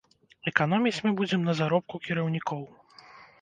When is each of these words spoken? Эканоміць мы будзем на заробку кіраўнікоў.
Эканоміць 0.51 1.03
мы 1.07 1.11
будзем 1.19 1.45
на 1.49 1.53
заробку 1.59 2.01
кіраўнікоў. 2.09 2.65